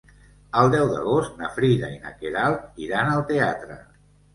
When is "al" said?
3.17-3.27